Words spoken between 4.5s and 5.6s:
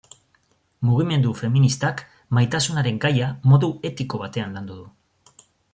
landu du.